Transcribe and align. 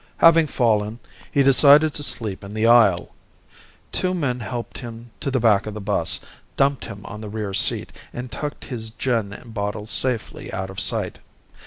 Having 0.17 0.47
fallen, 0.47 0.99
he 1.31 1.43
decided 1.43 1.93
to 1.93 2.01
sleep 2.01 2.43
in 2.43 2.55
the 2.55 2.65
aisle. 2.65 3.13
Two 3.91 4.15
men 4.15 4.39
helped 4.39 4.79
him 4.79 5.11
to 5.19 5.29
the 5.29 5.39
back 5.39 5.67
of 5.67 5.75
the 5.75 5.79
bus, 5.79 6.21
dumped 6.57 6.85
him 6.85 7.01
on 7.05 7.21
the 7.21 7.29
rear 7.29 7.53
seat, 7.53 7.91
and 8.11 8.31
tucked 8.31 8.65
his 8.65 8.89
gin 8.89 9.39
bottle 9.45 9.85
safely 9.85 10.51
out 10.51 10.71
of 10.71 10.79
sight. 10.79 11.19